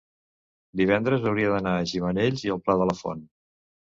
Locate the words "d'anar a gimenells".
1.55-2.47